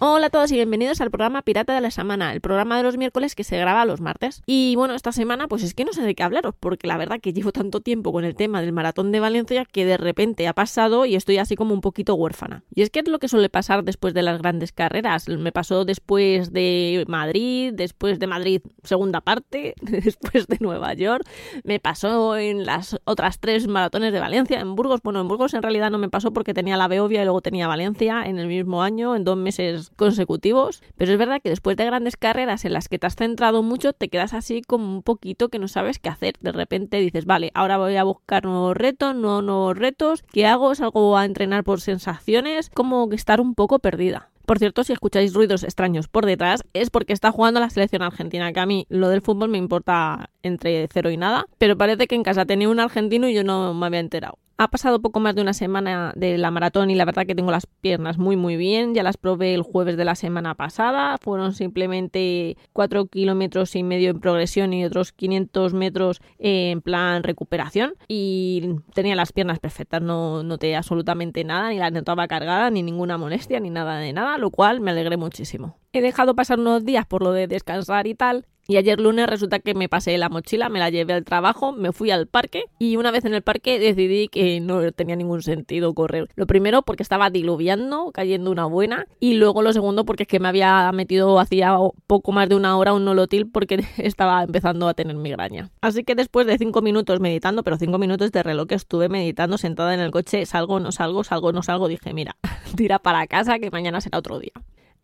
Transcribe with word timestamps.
Hola 0.00 0.26
a 0.26 0.30
todos 0.30 0.52
y 0.52 0.54
bienvenidos 0.54 1.00
al 1.00 1.10
programa 1.10 1.42
Pirata 1.42 1.74
de 1.74 1.80
la 1.80 1.90
Semana, 1.90 2.32
el 2.32 2.40
programa 2.40 2.76
de 2.76 2.84
los 2.84 2.96
miércoles 2.96 3.34
que 3.34 3.42
se 3.42 3.58
graba 3.58 3.84
los 3.84 4.00
martes. 4.00 4.44
Y 4.46 4.76
bueno, 4.76 4.94
esta 4.94 5.10
semana 5.10 5.48
pues 5.48 5.64
es 5.64 5.74
que 5.74 5.84
no 5.84 5.92
sé 5.92 6.02
de 6.02 6.14
qué 6.14 6.22
hablaros, 6.22 6.54
porque 6.60 6.86
la 6.86 6.96
verdad 6.96 7.18
que 7.20 7.32
llevo 7.32 7.50
tanto 7.50 7.80
tiempo 7.80 8.12
con 8.12 8.24
el 8.24 8.36
tema 8.36 8.60
del 8.60 8.70
maratón 8.70 9.10
de 9.10 9.18
Valencia 9.18 9.64
que 9.64 9.84
de 9.84 9.96
repente 9.96 10.46
ha 10.46 10.52
pasado 10.52 11.04
y 11.04 11.16
estoy 11.16 11.38
así 11.38 11.56
como 11.56 11.74
un 11.74 11.80
poquito 11.80 12.14
huérfana. 12.14 12.62
Y 12.72 12.82
es 12.82 12.90
que 12.90 13.00
es 13.00 13.08
lo 13.08 13.18
que 13.18 13.26
suele 13.26 13.48
pasar 13.48 13.82
después 13.82 14.14
de 14.14 14.22
las 14.22 14.40
grandes 14.40 14.70
carreras. 14.70 15.28
Me 15.28 15.50
pasó 15.50 15.84
después 15.84 16.52
de 16.52 17.04
Madrid, 17.08 17.72
después 17.74 18.20
de 18.20 18.28
Madrid 18.28 18.62
segunda 18.84 19.20
parte, 19.20 19.74
después 19.80 20.46
de 20.46 20.58
Nueva 20.60 20.94
York, 20.94 21.26
me 21.64 21.80
pasó 21.80 22.36
en 22.36 22.66
las 22.66 22.96
otras 23.02 23.40
tres 23.40 23.66
maratones 23.66 24.12
de 24.12 24.20
Valencia, 24.20 24.60
en 24.60 24.76
Burgos. 24.76 25.02
Bueno, 25.02 25.20
en 25.20 25.26
Burgos 25.26 25.54
en 25.54 25.62
realidad 25.62 25.90
no 25.90 25.98
me 25.98 26.08
pasó 26.08 26.32
porque 26.32 26.54
tenía 26.54 26.76
la 26.76 26.86
Beovia 26.86 27.22
y 27.22 27.24
luego 27.24 27.40
tenía 27.40 27.66
Valencia 27.66 28.22
en 28.26 28.38
el 28.38 28.46
mismo 28.46 28.80
año, 28.80 29.16
en 29.16 29.24
dos 29.24 29.36
meses 29.36 29.87
consecutivos, 29.96 30.82
pero 30.96 31.12
es 31.12 31.18
verdad 31.18 31.40
que 31.42 31.50
después 31.50 31.76
de 31.76 31.84
grandes 31.84 32.16
carreras 32.16 32.64
en 32.64 32.72
las 32.72 32.88
que 32.88 32.98
te 32.98 33.06
has 33.06 33.16
centrado 33.16 33.62
mucho, 33.62 33.92
te 33.92 34.08
quedas 34.08 34.34
así 34.34 34.62
como 34.62 34.92
un 34.92 35.02
poquito 35.02 35.48
que 35.48 35.58
no 35.58 35.68
sabes 35.68 35.98
qué 35.98 36.08
hacer. 36.08 36.34
De 36.40 36.52
repente 36.52 36.98
dices, 36.98 37.24
vale, 37.24 37.50
ahora 37.54 37.78
voy 37.78 37.96
a 37.96 38.04
buscar 38.04 38.44
nuevos 38.44 38.76
retos, 38.76 39.14
nuevos 39.14 39.76
retos, 39.76 40.22
¿qué 40.32 40.46
hago? 40.46 40.74
¿Salgo 40.74 41.16
a 41.16 41.24
entrenar 41.24 41.64
por 41.64 41.80
sensaciones? 41.80 42.70
Como 42.70 43.08
que 43.08 43.16
estar 43.16 43.40
un 43.40 43.54
poco 43.54 43.78
perdida. 43.78 44.30
Por 44.48 44.58
cierto, 44.58 44.82
si 44.82 44.94
escucháis 44.94 45.34
ruidos 45.34 45.62
extraños 45.62 46.08
por 46.08 46.24
detrás, 46.24 46.64
es 46.72 46.88
porque 46.88 47.12
está 47.12 47.30
jugando 47.30 47.60
la 47.60 47.68
selección 47.68 48.00
argentina, 48.00 48.50
que 48.54 48.60
a 48.60 48.64
mí 48.64 48.86
lo 48.88 49.10
del 49.10 49.20
fútbol 49.20 49.50
me 49.50 49.58
importa 49.58 50.30
entre 50.42 50.88
cero 50.90 51.10
y 51.10 51.18
nada, 51.18 51.44
pero 51.58 51.76
parece 51.76 52.06
que 52.06 52.14
en 52.14 52.22
casa 52.22 52.46
tenía 52.46 52.70
un 52.70 52.80
argentino 52.80 53.28
y 53.28 53.34
yo 53.34 53.44
no 53.44 53.74
me 53.74 53.84
había 53.84 54.00
enterado. 54.00 54.38
Ha 54.60 54.66
pasado 54.66 55.00
poco 55.00 55.20
más 55.20 55.36
de 55.36 55.42
una 55.42 55.52
semana 55.52 56.12
de 56.16 56.36
la 56.36 56.50
maratón 56.50 56.90
y 56.90 56.96
la 56.96 57.04
verdad 57.04 57.26
que 57.26 57.36
tengo 57.36 57.52
las 57.52 57.66
piernas 57.66 58.18
muy 58.18 58.34
muy 58.34 58.56
bien. 58.56 58.92
Ya 58.92 59.04
las 59.04 59.16
probé 59.16 59.54
el 59.54 59.62
jueves 59.62 59.96
de 59.96 60.04
la 60.04 60.16
semana 60.16 60.56
pasada. 60.56 61.16
Fueron 61.18 61.52
simplemente 61.54 62.56
4 62.72 63.06
kilómetros 63.06 63.76
y 63.76 63.84
medio 63.84 64.10
en 64.10 64.18
progresión 64.18 64.72
y 64.72 64.84
otros 64.84 65.12
500 65.12 65.74
metros 65.74 66.20
en 66.40 66.82
plan 66.82 67.22
recuperación. 67.22 67.94
Y 68.08 68.80
tenía 68.94 69.14
las 69.14 69.32
piernas 69.32 69.60
perfectas. 69.60 70.02
No 70.02 70.42
noté 70.42 70.74
absolutamente 70.74 71.44
nada, 71.44 71.68
ni 71.68 71.78
la 71.78 71.92
notaba 71.92 72.26
cargada, 72.26 72.68
ni 72.68 72.82
ninguna 72.82 73.16
molestia, 73.16 73.60
ni 73.60 73.70
nada 73.70 74.00
de 74.00 74.12
nada, 74.12 74.38
lo 74.38 74.50
cual 74.50 74.80
me 74.80 74.90
alegré 74.90 75.16
muchísimo. 75.16 75.78
He 75.92 76.00
dejado 76.02 76.34
pasar 76.34 76.58
unos 76.58 76.84
días 76.84 77.06
por 77.06 77.22
lo 77.22 77.30
de 77.30 77.46
descansar 77.46 78.08
y 78.08 78.16
tal, 78.16 78.46
y 78.70 78.76
ayer 78.76 79.00
lunes 79.00 79.26
resulta 79.26 79.60
que 79.60 79.72
me 79.72 79.88
pasé 79.88 80.18
la 80.18 80.28
mochila, 80.28 80.68
me 80.68 80.78
la 80.78 80.90
llevé 80.90 81.14
al 81.14 81.24
trabajo, 81.24 81.72
me 81.72 81.90
fui 81.90 82.10
al 82.10 82.26
parque 82.26 82.64
y 82.78 82.96
una 82.96 83.10
vez 83.10 83.24
en 83.24 83.32
el 83.32 83.40
parque 83.40 83.78
decidí 83.78 84.28
que 84.28 84.60
no 84.60 84.92
tenía 84.92 85.16
ningún 85.16 85.40
sentido 85.40 85.94
correr. 85.94 86.28
Lo 86.36 86.46
primero 86.46 86.82
porque 86.82 87.02
estaba 87.02 87.30
diluviando, 87.30 88.10
cayendo 88.12 88.50
una 88.50 88.66
buena 88.66 89.06
y 89.20 89.34
luego 89.34 89.62
lo 89.62 89.72
segundo 89.72 90.04
porque 90.04 90.24
es 90.24 90.28
que 90.28 90.38
me 90.38 90.48
había 90.48 90.92
metido 90.92 91.40
hacía 91.40 91.78
poco 92.06 92.30
más 92.32 92.50
de 92.50 92.56
una 92.56 92.76
hora 92.76 92.92
un 92.92 93.06
nolotil 93.06 93.50
porque 93.50 93.82
estaba 93.96 94.42
empezando 94.42 94.86
a 94.86 94.92
tener 94.92 95.16
migraña. 95.16 95.70
Así 95.80 96.04
que 96.04 96.14
después 96.14 96.46
de 96.46 96.58
cinco 96.58 96.82
minutos 96.82 97.20
meditando, 97.20 97.62
pero 97.62 97.78
cinco 97.78 97.96
minutos 97.96 98.32
de 98.32 98.42
reloj 98.42 98.66
que 98.66 98.74
estuve 98.74 99.08
meditando 99.08 99.56
sentada 99.56 99.94
en 99.94 100.00
el 100.00 100.10
coche, 100.10 100.44
salgo, 100.44 100.78
no 100.78 100.92
salgo, 100.92 101.24
salgo, 101.24 101.52
no 101.52 101.62
salgo, 101.62 101.88
dije 101.88 102.12
mira, 102.12 102.36
tira 102.76 102.98
para 102.98 103.26
casa 103.28 103.58
que 103.58 103.70
mañana 103.70 104.02
será 104.02 104.18
otro 104.18 104.38
día. 104.38 104.52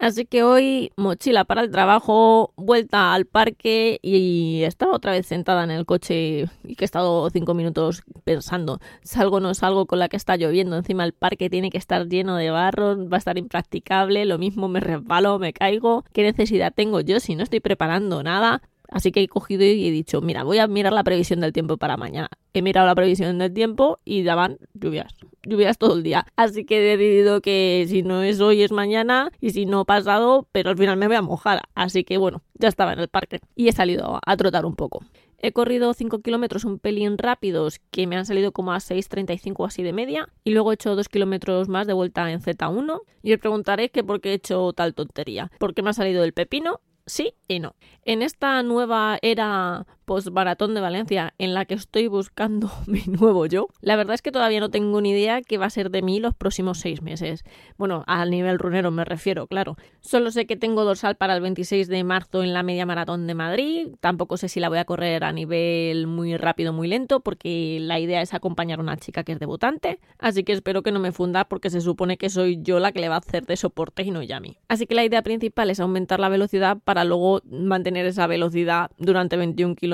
Así 0.05 0.27
que 0.27 0.43
hoy 0.43 0.93
mochila 0.99 1.47
para 1.47 1.63
el 1.63 1.71
trabajo, 1.71 2.53
vuelta 2.57 3.15
al 3.15 3.25
parque 3.25 4.01
y 4.03 4.63
estaba 4.65 4.93
otra 4.93 5.13
vez 5.13 5.25
sentada 5.25 5.65
en 5.65 5.71
el 5.71 5.87
coche 5.87 6.45
y 6.63 6.75
que 6.75 6.85
he 6.85 6.87
estado 6.87 7.31
cinco 7.31 7.55
minutos 7.55 8.03
pensando, 8.23 8.81
salgo 9.03 9.39
o 9.39 9.41
no 9.41 9.55
salgo 9.55 9.87
con 9.87 9.99
la 9.99 10.11
que 10.11 10.19
está 10.19 10.37
lloviendo, 10.37 10.77
encima 10.77 11.05
el 11.05 11.15
parque 11.15 11.49
tiene 11.49 11.71
que 11.71 11.79
estar 11.79 12.07
lleno 12.07 12.37
de 12.37 12.51
barro, 12.51 13.09
va 13.09 13.17
a 13.17 13.19
estar 13.19 13.39
impracticable, 13.39 14.27
lo 14.27 14.37
mismo 14.37 14.69
me 14.69 14.81
resbalo, 14.81 15.39
me 15.39 15.55
caigo, 15.55 16.05
¿qué 16.13 16.23
necesidad 16.23 16.75
tengo 16.75 17.01
yo 17.01 17.19
si 17.19 17.35
no 17.35 17.43
estoy 17.43 17.61
preparando 17.61 18.23
nada? 18.23 18.61
Así 18.95 19.11
que 19.11 19.23
he 19.23 19.29
cogido 19.29 19.65
y 19.65 19.89
he 19.89 19.91
dicho, 19.91 20.21
mira, 20.21 20.45
voy 20.45 20.59
a 20.59 20.69
mirar 20.69 20.93
la 20.93 21.03
previsión 21.03 21.41
del 21.41 21.53
tiempo 21.53 21.79
para 21.79 21.97
mañana. 21.97 22.29
He 22.53 22.63
mirado 22.63 22.87
la 22.87 22.95
previsión 22.95 23.39
del 23.39 23.53
tiempo 23.53 23.99
y 24.05 24.23
daban 24.23 24.59
lluvias, 24.73 25.13
lluvias 25.43 25.79
todo 25.79 25.97
el 25.97 26.05
día. 26.05 26.27
Así 26.37 26.65
que 26.65 26.79
he 26.79 26.97
decidido 26.97 27.41
que 27.41 27.87
si 27.89 28.05
no 28.05 28.23
es 28.23 28.41
hoy 28.41 28.63
es 28.63 28.71
mañana 28.71 29.33
y 29.41 29.51
si 29.51 29.67
no 29.67 29.85
pasado, 29.85 30.47
pero 30.53 30.71
al 30.71 30.79
final 30.79 30.97
me 30.97 31.09
voy 31.09 31.17
a 31.17 31.23
mojar. 31.23 31.63
Así 31.75 32.05
que 32.05 32.19
bueno, 32.19 32.45
ya 32.55 32.69
estaba 32.69 32.93
en 32.93 33.01
el 33.01 33.09
parque 33.09 33.41
y 33.57 33.67
he 33.67 33.73
salido 33.73 34.21
a 34.25 34.37
trotar 34.37 34.65
un 34.65 34.77
poco. 34.77 35.05
He 35.41 35.51
corrido 35.51 35.93
5 35.93 36.21
kilómetros 36.21 36.65
un 36.65 36.79
pelín 36.79 37.19
rápidos 37.19 37.81
que 37.91 38.07
me 38.07 38.17
han 38.17 38.27
salido 38.27 38.53
como 38.53 38.73
a 38.73 38.77
6.35 38.77 39.67
así 39.67 39.83
de 39.83 39.93
media 39.93 40.29
y 40.45 40.53
luego 40.53 40.71
he 40.71 40.75
hecho 40.75 40.95
2 40.95 41.09
kilómetros 41.09 41.69
más 41.69 41.89
de 41.89 41.95
vuelta 41.95 42.31
en 42.31 42.41
Z1 42.41 43.01
y 43.25 43.33
os 43.33 43.41
preguntaré 43.41 43.91
que 43.91 44.05
por 44.05 44.21
qué 44.21 44.31
he 44.31 44.35
hecho 44.35 44.73
tal 44.73 44.95
tontería. 44.95 45.51
Porque 45.59 45.83
me 45.83 45.91
ha 45.91 45.95
salido 45.95 46.23
el 46.23 46.33
pepino 46.33 46.81
sí 47.07 47.35
y 47.49 47.61
no. 47.61 47.75
En 48.05 48.23
esta 48.23 48.63
nueva 48.63 49.19
era 49.23 49.87
post-maratón 50.05 50.75
de 50.75 50.81
Valencia 50.81 51.35
en 51.39 51.55
la 51.55 51.65
que 51.65 51.75
estoy 51.75 52.07
buscando 52.07 52.71
mi 52.87 53.03
nuevo 53.07 53.47
yo, 53.47 53.69
la 53.81 53.97
verdad 53.97 54.15
es 54.15 54.23
que 54.23 54.33
todavía 54.33 54.61
no 54.61 54.71
tengo 54.71 55.01
ni 55.01 55.11
idea 55.11 55.43
qué 55.43 55.59
va 55.59 55.67
a 55.67 55.71
ser 55.71 55.91
de 55.91 56.03
mí 56.03 56.21
los 56.21 56.35
próximos 56.35 56.79
seis 56.79 57.03
meses. 57.03 57.45
Bueno, 57.77 58.05
al 58.07 58.31
nivel 58.31 58.59
runero 58.59 58.91
me 58.91 59.05
refiero, 59.05 59.47
claro. 59.47 59.77
Solo 60.01 60.31
sé 60.31 60.47
que 60.47 60.57
tengo 60.57 60.85
dorsal 60.85 61.17
para 61.17 61.35
el 61.35 61.41
26 61.41 61.89
de 61.89 62.05
marzo 62.05 62.43
en 62.43 62.53
la 62.53 62.63
media 62.63 62.87
maratón 62.87 63.27
de 63.27 63.35
Madrid. 63.35 63.89
Tampoco 64.01 64.37
sé 64.37 64.49
si 64.49 64.61
la 64.61 64.69
voy 64.69 64.79
a 64.79 64.85
correr 64.85 65.25
a 65.25 65.33
nivel 65.33 66.07
muy 66.07 66.37
rápido, 66.37 66.73
muy 66.73 66.89
lento, 66.89 67.21
porque 67.21 67.79
la 67.81 67.99
idea 67.99 68.21
es 68.21 68.35
acompañar 68.35 68.79
a 68.79 68.83
una 68.83 68.97
chica 68.97 69.25
que 69.25 69.33
es 69.33 69.39
debutante. 69.39 70.01
Así 70.19 70.45
que 70.45 70.53
espero 70.53 70.83
que 70.83 70.93
no 70.93 71.01
me 71.01 71.13
funda 71.13 71.45
porque 71.45 71.71
se 71.71 71.81
supone 71.81 72.19
que 72.19 72.31
soy 72.31 72.61
yo 72.63 72.79
la 72.79 72.93
que 72.93 73.01
le 73.01 73.09
va 73.09 73.17
a 73.17 73.19
hacer 73.19 73.47
de 73.47 73.57
soporte 73.57 74.03
y 74.03 74.11
no 74.11 74.21
ella 74.21 74.37
a 74.37 74.41
mí. 74.41 74.59
Así 74.69 74.87
que 74.87 74.95
la 74.95 75.05
idea 75.05 75.23
principal 75.23 75.71
es 75.71 75.81
aumentar 75.81 76.21
la 76.21 76.29
velocidad 76.29 76.79
para 76.85 77.05
luego 77.05 77.41
mantener 77.45 78.07
esa 78.07 78.27
velocidad 78.27 78.91
durante 78.99 79.37
21 79.37 79.75
kilómetros 79.77 79.94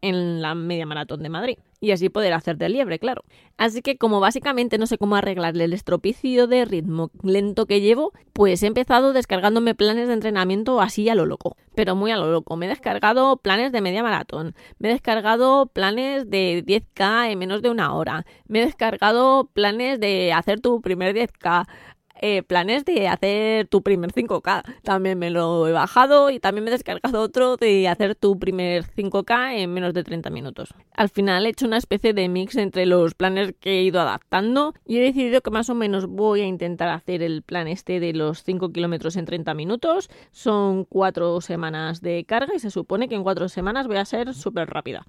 en 0.00 0.42
la 0.42 0.54
media 0.54 0.86
maratón 0.86 1.22
de 1.22 1.28
Madrid. 1.28 1.58
Y 1.80 1.92
así 1.92 2.08
poder 2.08 2.32
hacer 2.32 2.56
de 2.56 2.68
liebre, 2.68 2.98
claro. 2.98 3.22
Así 3.56 3.82
que 3.82 3.96
como 3.96 4.18
básicamente 4.18 4.78
no 4.78 4.86
sé 4.86 4.98
cómo 4.98 5.14
arreglarle 5.14 5.64
el 5.64 5.72
estropicio 5.72 6.48
de 6.48 6.64
ritmo 6.64 7.10
lento 7.22 7.66
que 7.66 7.80
llevo, 7.80 8.12
pues 8.32 8.62
he 8.62 8.66
empezado 8.66 9.12
descargándome 9.12 9.76
planes 9.76 10.08
de 10.08 10.14
entrenamiento 10.14 10.80
así 10.80 11.08
a 11.08 11.14
lo 11.14 11.24
loco. 11.24 11.56
Pero 11.76 11.94
muy 11.94 12.10
a 12.10 12.16
lo 12.16 12.30
loco. 12.32 12.56
Me 12.56 12.66
he 12.66 12.68
descargado 12.68 13.36
planes 13.36 13.70
de 13.70 13.80
media 13.80 14.02
maratón. 14.02 14.54
Me 14.78 14.88
he 14.88 14.92
descargado 14.92 15.66
planes 15.66 16.28
de 16.28 16.64
10K 16.66 17.30
en 17.30 17.38
menos 17.38 17.62
de 17.62 17.70
una 17.70 17.94
hora. 17.94 18.26
Me 18.48 18.60
he 18.60 18.66
descargado 18.66 19.48
planes 19.52 20.00
de 20.00 20.32
hacer 20.32 20.60
tu 20.60 20.80
primer 20.80 21.14
10K. 21.14 21.66
Eh, 22.20 22.42
planes 22.42 22.84
de 22.84 23.08
hacer 23.08 23.68
tu 23.68 23.82
primer 23.82 24.12
5K. 24.12 24.64
También 24.82 25.18
me 25.18 25.30
lo 25.30 25.66
he 25.68 25.72
bajado 25.72 26.30
y 26.30 26.40
también 26.40 26.64
me 26.64 26.70
he 26.70 26.72
descargado 26.72 27.20
otro 27.20 27.56
de 27.56 27.88
hacer 27.88 28.14
tu 28.14 28.38
primer 28.38 28.84
5K 28.84 29.58
en 29.58 29.72
menos 29.72 29.94
de 29.94 30.04
30 30.04 30.30
minutos. 30.30 30.74
Al 30.94 31.08
final 31.08 31.46
he 31.46 31.50
hecho 31.50 31.66
una 31.66 31.76
especie 31.76 32.12
de 32.12 32.28
mix 32.28 32.56
entre 32.56 32.86
los 32.86 33.14
planes 33.14 33.54
que 33.60 33.78
he 33.78 33.82
ido 33.82 34.00
adaptando 34.00 34.74
y 34.84 34.98
he 34.98 35.00
decidido 35.00 35.40
que 35.40 35.50
más 35.50 35.70
o 35.70 35.74
menos 35.74 36.06
voy 36.06 36.40
a 36.40 36.46
intentar 36.46 36.88
hacer 36.88 37.22
el 37.22 37.42
plan 37.42 37.68
este 37.68 38.00
de 38.00 38.12
los 38.12 38.42
5 38.42 38.72
kilómetros 38.72 39.16
en 39.16 39.24
30 39.24 39.54
minutos. 39.54 40.10
Son 40.32 40.84
4 40.84 41.40
semanas 41.40 42.00
de 42.00 42.24
carga 42.24 42.54
y 42.54 42.58
se 42.58 42.70
supone 42.70 43.08
que 43.08 43.14
en 43.14 43.22
4 43.22 43.48
semanas 43.48 43.86
voy 43.86 43.96
a 43.96 44.04
ser 44.04 44.34
súper 44.34 44.68
rápida 44.68 45.06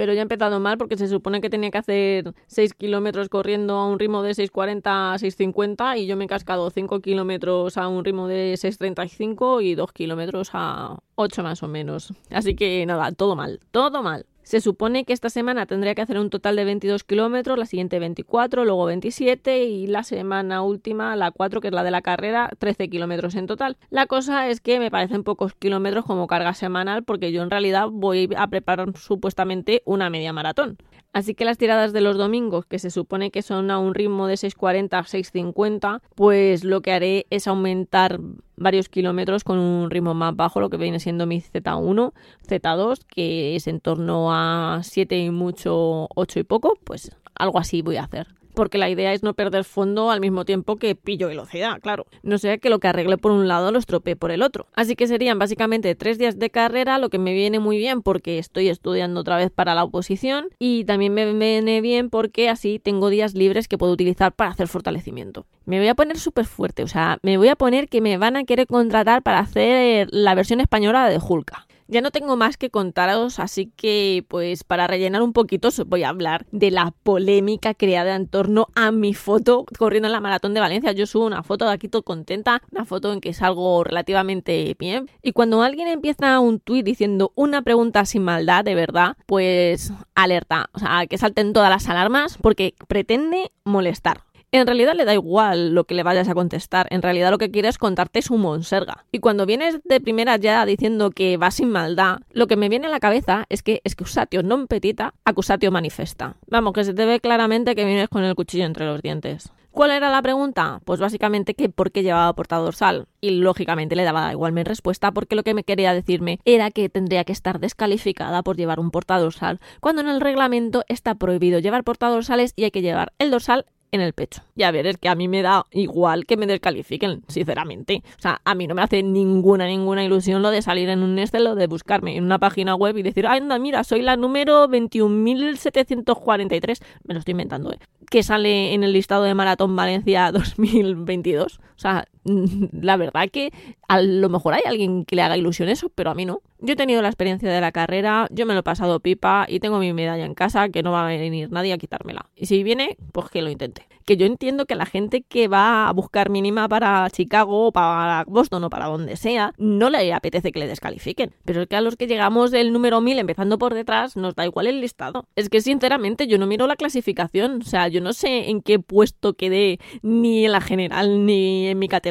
pero 0.00 0.14
ya 0.14 0.20
he 0.20 0.22
empezado 0.22 0.60
mal 0.60 0.78
porque 0.78 0.96
se 0.96 1.08
supone 1.08 1.42
que 1.42 1.50
tenía 1.50 1.70
que 1.70 1.76
hacer 1.76 2.32
6 2.46 2.72
kilómetros 2.72 3.28
corriendo 3.28 3.76
a 3.76 3.86
un 3.86 3.98
ritmo 3.98 4.22
de 4.22 4.30
6.40 4.30 4.80
a 4.86 5.18
6.50 5.18 5.98
y 5.98 6.06
yo 6.06 6.16
me 6.16 6.24
he 6.24 6.26
cascado 6.26 6.70
5 6.70 7.00
kilómetros 7.00 7.76
a 7.76 7.86
un 7.86 8.02
ritmo 8.02 8.26
de 8.26 8.54
6.35 8.54 9.62
y 9.62 9.74
2 9.74 9.92
kilómetros 9.92 10.52
a 10.54 11.00
8 11.16 11.42
más 11.42 11.62
o 11.62 11.68
menos. 11.68 12.14
Así 12.30 12.56
que 12.56 12.86
nada, 12.86 13.12
todo 13.12 13.36
mal, 13.36 13.60
todo 13.72 14.02
mal. 14.02 14.24
Se 14.50 14.60
supone 14.60 15.04
que 15.04 15.12
esta 15.12 15.30
semana 15.30 15.66
tendría 15.66 15.94
que 15.94 16.02
hacer 16.02 16.18
un 16.18 16.28
total 16.28 16.56
de 16.56 16.64
22 16.64 17.04
kilómetros, 17.04 17.56
la 17.56 17.66
siguiente 17.66 18.00
24, 18.00 18.64
luego 18.64 18.84
27 18.84 19.62
y 19.62 19.86
la 19.86 20.02
semana 20.02 20.62
última, 20.62 21.14
la 21.14 21.30
4, 21.30 21.60
que 21.60 21.68
es 21.68 21.72
la 21.72 21.84
de 21.84 21.92
la 21.92 22.02
carrera, 22.02 22.50
13 22.58 22.90
kilómetros 22.90 23.36
en 23.36 23.46
total. 23.46 23.76
La 23.90 24.06
cosa 24.06 24.48
es 24.48 24.60
que 24.60 24.80
me 24.80 24.90
parecen 24.90 25.22
pocos 25.22 25.54
kilómetros 25.54 26.04
como 26.04 26.26
carga 26.26 26.52
semanal 26.54 27.04
porque 27.04 27.30
yo 27.30 27.44
en 27.44 27.50
realidad 27.50 27.90
voy 27.92 28.28
a 28.36 28.48
preparar 28.48 28.98
supuestamente 28.98 29.82
una 29.84 30.10
media 30.10 30.32
maratón. 30.32 30.78
Así 31.12 31.36
que 31.36 31.44
las 31.44 31.56
tiradas 31.56 31.92
de 31.92 32.00
los 32.00 32.18
domingos, 32.18 32.66
que 32.66 32.80
se 32.80 32.90
supone 32.90 33.30
que 33.30 33.42
son 33.42 33.70
a 33.70 33.78
un 33.78 33.94
ritmo 33.94 34.26
de 34.26 34.34
6.40 34.34 34.94
a 34.94 35.04
6.50, 35.04 36.02
pues 36.16 36.64
lo 36.64 36.82
que 36.82 36.90
haré 36.90 37.26
es 37.30 37.46
aumentar 37.46 38.18
varios 38.60 38.88
kilómetros 38.88 39.42
con 39.42 39.58
un 39.58 39.90
ritmo 39.90 40.14
más 40.14 40.36
bajo, 40.36 40.60
lo 40.60 40.70
que 40.70 40.76
viene 40.76 41.00
siendo 41.00 41.26
mi 41.26 41.40
Z1, 41.40 42.12
Z2, 42.46 43.00
que 43.08 43.56
es 43.56 43.66
en 43.66 43.80
torno 43.80 44.32
a 44.32 44.82
7 44.84 45.18
y 45.18 45.30
mucho, 45.30 46.06
8 46.14 46.38
y 46.38 46.42
poco, 46.44 46.78
pues 46.84 47.16
algo 47.34 47.58
así 47.58 47.82
voy 47.82 47.96
a 47.96 48.04
hacer. 48.04 48.28
Porque 48.54 48.78
la 48.78 48.90
idea 48.90 49.12
es 49.12 49.22
no 49.22 49.34
perder 49.34 49.64
fondo 49.64 50.10
al 50.10 50.20
mismo 50.20 50.44
tiempo 50.44 50.76
que 50.76 50.94
pillo 50.94 51.28
velocidad, 51.28 51.80
claro. 51.80 52.06
No 52.22 52.38
sea 52.38 52.58
que 52.58 52.70
lo 52.70 52.78
que 52.78 52.88
arregle 52.88 53.18
por 53.18 53.32
un 53.32 53.48
lado 53.48 53.72
lo 53.72 53.78
estropee 53.78 54.16
por 54.16 54.30
el 54.30 54.42
otro. 54.42 54.66
Así 54.74 54.96
que 54.96 55.06
serían 55.06 55.38
básicamente 55.38 55.94
tres 55.94 56.18
días 56.18 56.38
de 56.38 56.50
carrera, 56.50 56.98
lo 56.98 57.10
que 57.10 57.18
me 57.18 57.32
viene 57.32 57.58
muy 57.58 57.78
bien 57.78 58.02
porque 58.02 58.38
estoy 58.38 58.68
estudiando 58.68 59.20
otra 59.20 59.36
vez 59.36 59.50
para 59.50 59.74
la 59.74 59.84
oposición 59.84 60.48
y 60.58 60.84
también 60.84 61.14
me 61.14 61.32
viene 61.32 61.80
bien 61.80 62.10
porque 62.10 62.48
así 62.48 62.78
tengo 62.78 63.08
días 63.10 63.34
libres 63.34 63.68
que 63.68 63.78
puedo 63.78 63.92
utilizar 63.92 64.32
para 64.32 64.50
hacer 64.50 64.68
fortalecimiento. 64.68 65.46
Me 65.64 65.78
voy 65.78 65.88
a 65.88 65.94
poner 65.94 66.18
súper 66.18 66.46
fuerte, 66.46 66.82
o 66.82 66.88
sea, 66.88 67.18
me 67.22 67.36
voy 67.36 67.48
a 67.48 67.56
poner 67.56 67.88
que 67.88 68.00
me 68.00 68.18
van 68.18 68.36
a 68.36 68.44
querer 68.44 68.66
contratar 68.66 69.22
para 69.22 69.38
hacer 69.38 70.08
la 70.10 70.34
versión 70.34 70.60
española 70.60 71.08
de 71.08 71.18
Hulka. 71.18 71.66
Ya 71.90 72.00
no 72.02 72.12
tengo 72.12 72.36
más 72.36 72.56
que 72.56 72.70
contaros, 72.70 73.40
así 73.40 73.66
que 73.66 74.24
pues 74.28 74.62
para 74.62 74.86
rellenar 74.86 75.22
un 75.22 75.32
poquito 75.32 75.68
os 75.68 75.84
voy 75.86 76.04
a 76.04 76.10
hablar 76.10 76.46
de 76.52 76.70
la 76.70 76.94
polémica 77.02 77.74
creada 77.74 78.14
en 78.14 78.28
torno 78.28 78.68
a 78.76 78.92
mi 78.92 79.12
foto 79.12 79.66
corriendo 79.76 80.06
en 80.06 80.12
la 80.12 80.20
maratón 80.20 80.54
de 80.54 80.60
Valencia. 80.60 80.92
Yo 80.92 81.06
subo 81.06 81.26
una 81.26 81.42
foto 81.42 81.64
de 81.64 81.72
aquí 81.72 81.88
todo 81.88 82.04
contenta, 82.04 82.62
una 82.70 82.84
foto 82.84 83.12
en 83.12 83.20
que 83.20 83.34
salgo 83.34 83.82
relativamente 83.82 84.76
bien. 84.78 85.10
Y 85.20 85.32
cuando 85.32 85.64
alguien 85.64 85.88
empieza 85.88 86.38
un 86.38 86.60
tuit 86.60 86.86
diciendo 86.86 87.32
una 87.34 87.62
pregunta 87.62 88.04
sin 88.04 88.22
maldad, 88.22 88.64
de 88.64 88.76
verdad, 88.76 89.16
pues 89.26 89.92
alerta, 90.14 90.70
o 90.72 90.78
sea, 90.78 91.08
que 91.08 91.18
salten 91.18 91.52
todas 91.52 91.70
las 91.70 91.88
alarmas 91.88 92.38
porque 92.40 92.74
pretende 92.86 93.50
molestar. 93.64 94.29
En 94.52 94.66
realidad 94.66 94.94
le 94.96 95.04
da 95.04 95.14
igual 95.14 95.74
lo 95.74 95.84
que 95.84 95.94
le 95.94 96.02
vayas 96.02 96.28
a 96.28 96.34
contestar, 96.34 96.88
en 96.90 97.02
realidad 97.02 97.30
lo 97.30 97.38
que 97.38 97.52
quiere 97.52 97.68
es 97.68 97.78
contarte 97.78 98.20
su 98.20 98.36
monserga. 98.36 99.04
Y 99.12 99.20
cuando 99.20 99.46
vienes 99.46 99.78
de 99.84 100.00
primera 100.00 100.38
ya 100.38 100.66
diciendo 100.66 101.12
que 101.12 101.36
va 101.36 101.52
sin 101.52 101.70
maldad, 101.70 102.18
lo 102.32 102.48
que 102.48 102.56
me 102.56 102.68
viene 102.68 102.88
a 102.88 102.90
la 102.90 102.98
cabeza 102.98 103.46
es 103.48 103.62
que 103.62 103.80
excusatio 103.84 104.42
non 104.42 104.66
petita, 104.66 105.14
acusatio 105.22 105.70
manifesta. 105.70 106.34
Vamos, 106.50 106.74
que 106.74 106.82
se 106.82 106.94
te 106.94 107.06
ve 107.06 107.22
claramente 107.22 107.76
que 107.76 107.84
vienes 107.84 108.08
con 108.08 108.24
el 108.24 108.34
cuchillo 108.34 108.66
entre 108.66 108.86
los 108.86 109.02
dientes. 109.02 109.54
¿Cuál 109.70 109.92
era 109.92 110.10
la 110.10 110.20
pregunta? 110.20 110.80
Pues 110.84 110.98
básicamente 110.98 111.54
que 111.54 111.68
por 111.68 111.92
qué 111.92 112.02
llevaba 112.02 112.34
portadorsal. 112.34 113.06
Y 113.20 113.30
lógicamente 113.30 113.94
le 113.94 114.02
daba 114.02 114.32
igual 114.32 114.50
mi 114.50 114.64
respuesta 114.64 115.12
porque 115.12 115.36
lo 115.36 115.44
que 115.44 115.54
me 115.54 115.62
quería 115.62 115.94
decirme 115.94 116.40
era 116.44 116.72
que 116.72 116.88
tendría 116.88 117.22
que 117.22 117.30
estar 117.30 117.60
descalificada 117.60 118.42
por 118.42 118.56
llevar 118.56 118.80
un 118.80 118.90
portadorsal, 118.90 119.60
cuando 119.78 120.02
en 120.02 120.08
el 120.08 120.20
reglamento 120.20 120.82
está 120.88 121.14
prohibido 121.14 121.60
llevar 121.60 121.84
portadorsales 121.84 122.52
y 122.56 122.64
hay 122.64 122.72
que 122.72 122.82
llevar 122.82 123.12
el 123.20 123.30
dorsal 123.30 123.64
en 123.92 124.00
el 124.00 124.12
pecho. 124.12 124.42
Y 124.54 124.62
a 124.62 124.70
ver, 124.70 124.86
es 124.86 124.98
que 124.98 125.08
a 125.08 125.14
mí 125.14 125.28
me 125.28 125.42
da 125.42 125.66
igual 125.70 126.26
que 126.26 126.36
me 126.36 126.46
descalifiquen, 126.46 127.22
sinceramente. 127.28 128.02
O 128.18 128.20
sea, 128.20 128.40
a 128.44 128.54
mí 128.54 128.66
no 128.66 128.74
me 128.74 128.82
hace 128.82 129.02
ninguna, 129.02 129.66
ninguna 129.66 130.04
ilusión 130.04 130.42
lo 130.42 130.50
de 130.50 130.60
salir 130.62 130.88
en 130.88 131.02
un 131.02 131.18
Excel 131.18 131.46
o 131.46 131.54
de 131.54 131.66
buscarme 131.66 132.16
en 132.16 132.24
una 132.24 132.38
página 132.38 132.74
web 132.74 132.96
y 132.98 133.02
decir, 133.02 133.26
anda, 133.26 133.58
mira, 133.58 133.84
soy 133.84 134.02
la 134.02 134.16
número 134.16 134.68
21.743. 134.68 136.80
Me 137.04 137.14
lo 137.14 137.20
estoy 137.20 137.32
inventando, 137.32 137.72
¿eh? 137.72 137.78
Que 138.10 138.22
sale 138.22 138.74
en 138.74 138.84
el 138.84 138.92
listado 138.92 139.24
de 139.24 139.34
Maratón 139.34 139.74
Valencia 139.76 140.32
2022. 140.32 141.58
O 141.58 141.60
sea, 141.76 142.06
la 142.72 142.96
verdad 142.96 143.28
que 143.30 143.52
a 143.88 144.00
lo 144.00 144.28
mejor 144.28 144.54
hay 144.54 144.62
alguien 144.66 145.04
que 145.04 145.16
le 145.16 145.22
haga 145.22 145.36
ilusión 145.36 145.68
eso, 145.68 145.90
pero 145.94 146.10
a 146.10 146.14
mí 146.14 146.24
no. 146.24 146.42
Yo 146.60 146.74
he 146.74 146.76
tenido 146.76 147.00
la 147.00 147.08
experiencia 147.08 147.50
de 147.50 147.60
la 147.60 147.72
carrera, 147.72 148.28
yo 148.30 148.44
me 148.44 148.52
lo 148.52 148.60
he 148.60 148.62
pasado 148.62 149.00
pipa 149.00 149.46
y 149.48 149.60
tengo 149.60 149.78
mi 149.78 149.92
medalla 149.92 150.24
en 150.24 150.34
casa 150.34 150.68
que 150.68 150.82
no 150.82 150.92
va 150.92 151.04
a 151.04 151.08
venir 151.08 151.50
nadie 151.50 151.72
a 151.72 151.78
quitármela. 151.78 152.26
Y 152.36 152.46
si 152.46 152.62
viene, 152.62 152.98
pues 153.12 153.30
que 153.30 153.40
lo 153.40 153.50
intente. 153.50 153.86
Que 154.04 154.16
yo 154.16 154.26
entiendo 154.26 154.66
que 154.66 154.74
la 154.74 154.86
gente 154.86 155.22
que 155.22 155.48
va 155.48 155.88
a 155.88 155.92
buscar 155.92 156.30
mínima 156.30 156.68
para 156.68 157.08
Chicago 157.10 157.68
o 157.68 157.72
para 157.72 158.24
Boston 158.26 158.64
o 158.64 158.70
para 158.70 158.86
donde 158.86 159.16
sea, 159.16 159.54
no 159.56 159.88
le 159.88 160.12
apetece 160.12 160.52
que 160.52 160.58
le 160.58 160.66
descalifiquen. 160.66 161.34
Pero 161.44 161.62
es 161.62 161.68
que 161.68 161.76
a 161.76 161.80
los 161.80 161.96
que 161.96 162.06
llegamos 162.06 162.50
del 162.50 162.72
número 162.72 163.00
1000 163.00 163.20
empezando 163.20 163.58
por 163.58 163.72
detrás, 163.72 164.16
nos 164.16 164.34
da 164.34 164.44
igual 164.44 164.66
el 164.66 164.80
listado. 164.80 165.26
Es 165.36 165.48
que 165.48 165.60
sinceramente 165.60 166.26
yo 166.26 166.38
no 166.38 166.46
miro 166.46 166.66
la 166.66 166.76
clasificación, 166.76 167.60
o 167.62 167.64
sea, 167.64 167.88
yo 167.88 168.00
no 168.00 168.12
sé 168.12 168.50
en 168.50 168.60
qué 168.62 168.78
puesto 168.78 169.34
quedé 169.34 169.78
ni 170.02 170.44
en 170.44 170.52
la 170.52 170.60
general 170.60 171.24
ni 171.24 171.68
en 171.68 171.78
mi 171.78 171.88
categoría, 171.88 172.09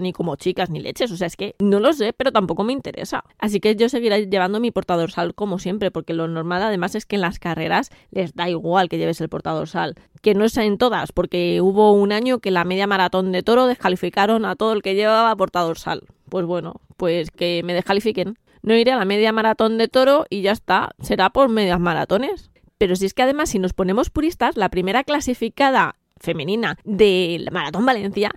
ni 0.00 0.12
como 0.12 0.36
chicas, 0.36 0.70
ni 0.70 0.80
leches. 0.80 1.10
O 1.12 1.16
sea, 1.16 1.26
es 1.26 1.36
que 1.36 1.54
no 1.58 1.80
lo 1.80 1.92
sé, 1.92 2.12
pero 2.12 2.32
tampoco 2.32 2.64
me 2.64 2.72
interesa. 2.72 3.24
Así 3.38 3.60
que 3.60 3.76
yo 3.76 3.88
seguiré 3.88 4.26
llevando 4.26 4.60
mi 4.60 4.70
portadorsal 4.70 5.34
como 5.34 5.58
siempre, 5.58 5.90
porque 5.90 6.14
lo 6.14 6.28
normal 6.28 6.62
además 6.62 6.94
es 6.94 7.06
que 7.06 7.16
en 7.16 7.22
las 7.22 7.38
carreras 7.38 7.90
les 8.10 8.34
da 8.34 8.48
igual 8.48 8.88
que 8.88 8.98
lleves 8.98 9.20
el 9.20 9.28
portadorsal. 9.28 9.94
Que 10.22 10.34
no 10.34 10.44
es 10.44 10.56
en 10.56 10.78
todas, 10.78 11.12
porque 11.12 11.60
hubo 11.60 11.92
un 11.92 12.12
año 12.12 12.40
que 12.40 12.50
la 12.50 12.64
media 12.64 12.86
maratón 12.86 13.32
de 13.32 13.42
toro 13.42 13.66
descalificaron 13.66 14.44
a 14.44 14.56
todo 14.56 14.72
el 14.72 14.82
que 14.82 14.94
llevaba 14.94 15.34
portadorsal. 15.36 16.02
Pues 16.28 16.44
bueno, 16.46 16.80
pues 16.96 17.30
que 17.30 17.62
me 17.64 17.74
descalifiquen. 17.74 18.38
No 18.62 18.74
iré 18.74 18.92
a 18.92 18.96
la 18.96 19.04
media 19.04 19.32
maratón 19.32 19.78
de 19.78 19.88
toro 19.88 20.26
y 20.28 20.42
ya 20.42 20.52
está, 20.52 20.90
será 21.00 21.30
por 21.30 21.48
medias 21.48 21.80
maratones. 21.80 22.50
Pero 22.76 22.96
si 22.96 23.06
es 23.06 23.14
que 23.14 23.22
además, 23.22 23.50
si 23.50 23.58
nos 23.58 23.72
ponemos 23.72 24.10
puristas, 24.10 24.56
la 24.56 24.68
primera 24.68 25.04
clasificada 25.04 25.96
femenina 26.20 26.78
de 26.84 27.46
Maratón 27.50 27.86
Valencia 27.86 28.30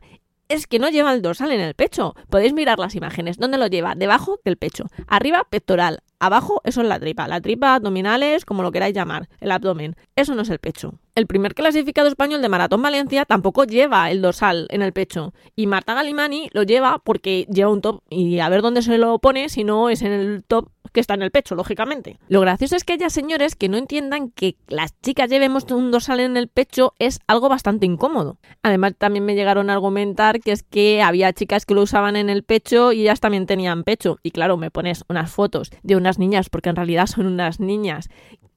es 0.54 0.68
que 0.68 0.80
no 0.80 0.90
lleva 0.90 1.14
el 1.14 1.22
dorsal 1.22 1.52
en 1.52 1.60
el 1.60 1.74
pecho. 1.74 2.16
Podéis 2.30 2.54
mirar 2.54 2.78
las 2.78 2.96
imágenes. 2.96 3.38
¿Dónde 3.38 3.58
lo 3.58 3.68
lleva? 3.68 3.96
Debajo 3.96 4.40
del 4.46 4.58
pecho. 4.58 4.86
Arriba, 5.08 5.48
pectoral. 5.50 6.00
Abajo, 6.20 6.62
eso 6.64 6.82
es 6.82 6.88
la 6.88 7.00
tripa. 7.00 7.28
La 7.28 7.42
tripa, 7.42 7.76
abdominales, 7.76 8.46
como 8.46 8.64
lo 8.64 8.72
queráis 8.72 8.96
llamar. 8.96 9.28
El 9.42 9.52
abdomen. 9.52 9.96
Eso 10.16 10.36
no 10.36 10.44
es 10.44 10.50
el 10.50 10.60
pecho. 10.60 11.00
El 11.16 11.28
primer 11.28 11.56
clasificado 11.56 12.08
español 12.08 12.42
de 12.42 12.50
Maratón 12.50 12.82
Valencia 12.82 13.26
tampoco 13.26 13.66
lleva 13.66 14.10
el 14.12 14.22
dorsal 14.22 14.68
en 14.70 14.84
el 14.84 14.94
pecho. 14.94 15.34
Y 15.56 15.68
Marta 15.68 15.96
Galimani 15.96 16.50
lo 16.54 16.64
lleva 16.64 17.00
porque 17.00 17.46
lleva 17.52 17.72
un 17.72 17.82
top. 17.82 18.04
Y 18.10 18.40
a 18.40 18.50
ver 18.50 18.62
dónde 18.62 18.84
se 18.84 18.98
lo 18.98 19.20
pone 19.20 19.50
si 19.50 19.64
no 19.64 19.90
es 19.90 20.02
en 20.02 20.12
el 20.12 20.44
top 20.44 20.70
que 20.94 21.01
está 21.01 21.16
en 21.16 21.24
el 21.24 21.31
pecho, 21.31 21.56
lógicamente. 21.56 22.18
Lo 22.30 22.42
gracioso 22.42 22.75
es 22.75 22.84
que 22.84 22.94
haya 22.94 23.10
señores 23.10 23.56
que 23.56 23.68
no 23.68 23.78
entiendan 23.78 24.30
que 24.30 24.56
las 24.68 25.00
chicas 25.01 25.30
llevemos 25.30 25.66
un 25.72 25.92
dorsal 25.92 26.19
en 26.19 26.38
el 26.38 26.48
pecho 26.48 26.94
es 27.00 27.19
algo 27.28 27.50
bastante 27.50 27.86
incómodo. 27.86 28.38
Además, 28.62 28.94
también 28.98 29.25
me 29.25 29.36
llegaron 29.36 29.69
a 29.69 29.74
argumentar 29.74 30.40
que 30.40 30.51
es 30.51 30.63
que 30.63 31.01
había 31.01 31.34
chicas 31.34 31.66
que 31.66 31.74
lo 31.74 31.81
usaban 31.81 32.16
en 32.16 32.30
el 32.30 32.44
pecho 32.44 32.94
y 32.94 33.01
ellas 33.01 33.19
también 33.19 33.45
tenían 33.45 33.84
pecho. 33.84 34.19
Y 34.24 34.31
claro, 34.31 34.57
me 34.57 34.72
pones 34.72 35.04
unas 35.10 35.31
fotos 35.31 35.72
de 35.81 35.95
unas 35.95 36.19
niñas, 36.19 36.50
porque 36.50 36.69
en 36.69 36.75
realidad 36.75 37.07
son 37.07 37.25
unas 37.25 37.60
niñas 37.60 38.10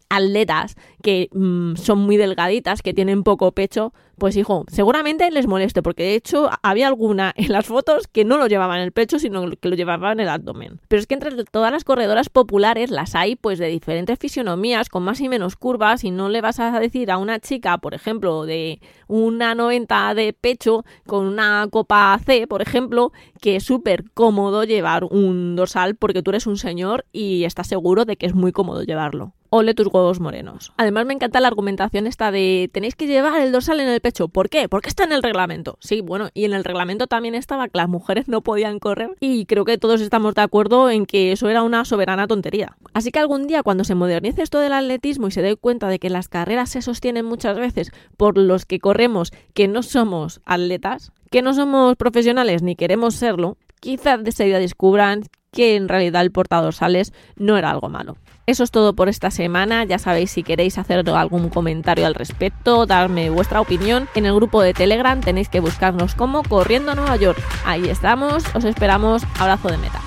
atletas 0.08 0.76
que 1.02 1.28
mm, 1.32 1.76
son 1.76 2.00
muy 2.00 2.16
delgaditas, 2.16 2.82
que 2.82 2.94
tienen 2.94 3.22
poco 3.22 3.52
pecho, 3.52 3.92
pues 4.18 4.36
hijo, 4.36 4.64
seguramente 4.68 5.30
les 5.30 5.46
moleste, 5.46 5.82
porque 5.82 6.04
de 6.04 6.14
hecho 6.14 6.50
había 6.62 6.88
alguna 6.88 7.32
en 7.36 7.52
las 7.52 7.66
fotos 7.66 8.08
que 8.08 8.24
no 8.24 8.38
lo 8.38 8.46
llevaban 8.46 8.78
en 8.78 8.84
el 8.84 8.92
pecho, 8.92 9.18
sino 9.18 9.50
que 9.50 9.68
lo 9.68 9.76
llevaban 9.76 10.12
en 10.12 10.20
el 10.20 10.28
abdomen. 10.28 10.80
Pero 10.88 11.00
es 11.00 11.06
que 11.06 11.14
entre 11.14 11.44
todas 11.44 11.70
las 11.70 11.84
corredoras 11.84 12.28
populares 12.28 12.90
las 12.90 13.14
hay 13.14 13.36
pues 13.36 13.58
de 13.58 13.68
diferentes 13.68 14.18
fisionomías, 14.18 14.88
con 14.88 15.02
más 15.02 15.20
y 15.20 15.28
menos 15.28 15.56
curvas, 15.56 16.04
y 16.04 16.10
no 16.10 16.28
le 16.28 16.40
vas 16.40 16.60
a 16.60 16.78
decir 16.80 17.10
a 17.10 17.18
una 17.18 17.38
chica, 17.38 17.78
por 17.78 17.94
ejemplo, 17.94 18.46
de 18.46 18.80
una 19.06 19.54
90 19.54 20.14
de 20.14 20.32
pecho, 20.32 20.84
con 21.06 21.26
una 21.26 21.68
copa 21.70 22.18
C, 22.24 22.46
por 22.46 22.62
ejemplo, 22.62 23.12
que 23.40 23.56
es 23.56 23.64
súper 23.64 24.10
cómodo 24.12 24.64
llevar 24.64 25.04
un 25.04 25.56
dorsal 25.56 25.94
porque 25.96 26.22
tú 26.22 26.30
eres 26.30 26.46
un 26.46 26.56
señor 26.56 27.04
y 27.12 27.44
estás 27.44 27.66
seguro 27.66 28.04
de 28.04 28.16
que 28.16 28.26
es 28.26 28.34
muy 28.34 28.52
cómodo 28.52 28.82
llevarlo 28.82 29.35
ole 29.50 29.74
tus 29.74 29.86
huevos 29.88 30.20
morenos. 30.20 30.72
Además 30.76 31.06
me 31.06 31.14
encanta 31.14 31.40
la 31.40 31.48
argumentación 31.48 32.06
esta 32.06 32.30
de 32.30 32.70
tenéis 32.72 32.94
que 32.94 33.06
llevar 33.06 33.40
el 33.40 33.52
dorsal 33.52 33.80
en 33.80 33.88
el 33.88 34.00
pecho. 34.00 34.28
¿Por 34.28 34.48
qué? 34.48 34.68
Porque 34.68 34.88
está 34.88 35.04
en 35.04 35.12
el 35.12 35.22
reglamento. 35.22 35.78
Sí, 35.80 36.00
bueno, 36.00 36.28
y 36.34 36.44
en 36.44 36.52
el 36.52 36.64
reglamento 36.64 37.06
también 37.06 37.34
estaba 37.34 37.68
que 37.68 37.78
las 37.78 37.88
mujeres 37.88 38.28
no 38.28 38.40
podían 38.40 38.78
correr 38.78 39.10
y 39.20 39.46
creo 39.46 39.64
que 39.64 39.78
todos 39.78 40.00
estamos 40.00 40.34
de 40.34 40.42
acuerdo 40.42 40.90
en 40.90 41.06
que 41.06 41.32
eso 41.32 41.48
era 41.48 41.62
una 41.62 41.84
soberana 41.84 42.26
tontería. 42.26 42.76
Así 42.94 43.10
que 43.10 43.18
algún 43.18 43.46
día 43.46 43.62
cuando 43.62 43.84
se 43.84 43.94
modernice 43.94 44.42
esto 44.42 44.60
del 44.60 44.72
atletismo 44.72 45.28
y 45.28 45.30
se 45.30 45.42
dé 45.42 45.56
cuenta 45.56 45.88
de 45.88 45.98
que 45.98 46.10
las 46.10 46.28
carreras 46.28 46.70
se 46.70 46.82
sostienen 46.82 47.24
muchas 47.24 47.56
veces 47.56 47.92
por 48.16 48.38
los 48.38 48.64
que 48.64 48.78
corremos 48.78 49.32
que 49.54 49.68
no 49.68 49.82
somos 49.82 50.40
atletas, 50.44 51.12
que 51.30 51.42
no 51.42 51.54
somos 51.54 51.96
profesionales 51.96 52.62
ni 52.62 52.76
queremos 52.76 53.14
serlo, 53.14 53.56
quizás 53.80 54.22
de 54.22 54.30
ese 54.30 54.44
día 54.44 54.58
descubran 54.58 55.24
que 55.56 55.74
en 55.74 55.88
realidad 55.88 56.20
el 56.20 56.30
portadorsales 56.30 57.14
no 57.36 57.56
era 57.56 57.70
algo 57.70 57.88
malo. 57.88 58.18
Eso 58.44 58.62
es 58.62 58.70
todo 58.70 58.92
por 58.92 59.08
esta 59.08 59.30
semana. 59.30 59.84
Ya 59.84 59.98
sabéis 59.98 60.30
si 60.30 60.42
queréis 60.42 60.76
hacer 60.76 61.08
algún 61.08 61.48
comentario 61.48 62.06
al 62.06 62.14
respecto, 62.14 62.84
darme 62.84 63.30
vuestra 63.30 63.62
opinión. 63.62 64.06
En 64.14 64.26
el 64.26 64.34
grupo 64.34 64.60
de 64.60 64.74
Telegram 64.74 65.18
tenéis 65.20 65.48
que 65.48 65.60
buscarnos 65.60 66.14
como 66.14 66.42
Corriendo 66.42 66.92
a 66.92 66.94
Nueva 66.94 67.16
York. 67.16 67.38
Ahí 67.64 67.88
estamos, 67.88 68.44
os 68.54 68.64
esperamos. 68.64 69.22
Abrazo 69.38 69.68
de 69.68 69.78
meta. 69.78 70.00